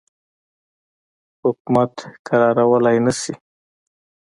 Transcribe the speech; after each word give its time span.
حکومت 1.41 1.93
کرارولای 2.27 2.97
نه 3.05 3.13
شي. 3.19 3.33